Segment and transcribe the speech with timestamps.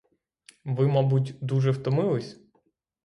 [0.65, 2.39] Ви, мабуть, дуже втомились?